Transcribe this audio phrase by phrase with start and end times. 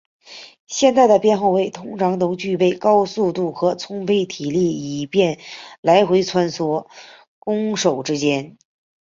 [0.65, 5.37] 现代的边后卫通常都具备高速度和充沛体力以便
[5.79, 6.87] 来回穿梭
[7.37, 8.57] 攻守之间。